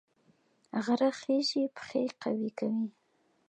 غره 0.83 1.09
خیژي 1.19 1.63
پښې 1.75 2.03
قوي 2.21 2.49
کوي 2.59 2.85